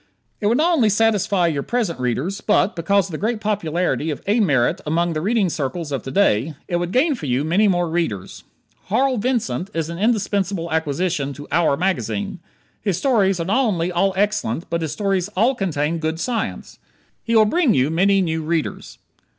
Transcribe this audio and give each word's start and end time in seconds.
It 0.39 0.47
would 0.47 0.57
not 0.57 0.73
only 0.75 0.89
satisfy 0.89 1.45
your 1.45 1.61
present 1.61 1.99
readers, 1.99 2.41
but, 2.41 2.75
because 2.75 3.05
of 3.07 3.11
the 3.11 3.19
great 3.19 3.39
popularity 3.39 4.09
of 4.09 4.19
A. 4.25 4.39
Merritt 4.39 4.81
among 4.83 5.13
the 5.13 5.21
reading 5.21 5.47
circles 5.47 5.91
of 5.91 6.01
to 6.01 6.09
day, 6.09 6.55
it 6.67 6.77
would 6.77 6.91
gain 6.91 7.13
for 7.13 7.27
you 7.27 7.43
many 7.43 7.67
more 7.67 7.87
readers. 7.87 8.43
Harl 8.85 9.17
Vincent 9.17 9.69
is 9.75 9.91
an 9.91 9.99
indispensable 9.99 10.71
acquisition 10.71 11.33
to 11.33 11.47
"our" 11.51 11.77
magazine. 11.77 12.39
His 12.81 12.97
stories 12.97 13.39
are 13.39 13.45
not 13.45 13.63
only 13.63 13.91
all 13.91 14.13
excellent 14.17 14.67
but 14.71 14.81
his 14.81 14.91
stories 14.91 15.29
all 15.37 15.53
contain 15.53 15.99
good 15.99 16.19
science. 16.19 16.79
He 17.21 17.35
will 17.35 17.45
bring 17.45 17.75
you 17.75 17.91
many 17.91 18.21
new 18.23 18.41
readers. 18.41 18.97